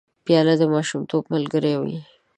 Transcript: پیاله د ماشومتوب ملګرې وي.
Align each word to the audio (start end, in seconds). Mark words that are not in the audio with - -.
پیاله 0.25 0.53
د 0.61 0.63
ماشومتوب 0.73 1.23
ملګرې 1.33 1.73
وي. 1.81 1.97